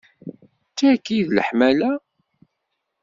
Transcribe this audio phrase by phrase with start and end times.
[0.71, 1.91] D taki i d leḥmala?